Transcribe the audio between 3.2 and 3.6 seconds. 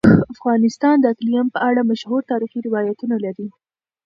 لري.